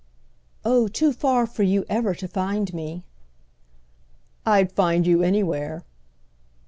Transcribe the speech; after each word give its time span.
"Oh 0.65 0.87
too 0.87 1.13
far 1.13 1.45
for 1.45 1.61
you 1.61 1.85
ever 1.87 2.15
to 2.15 2.27
find 2.27 2.73
me!" 2.73 3.05
"I'd 4.47 4.71
find 4.71 5.05
you 5.05 5.21
anywhere." 5.21 5.85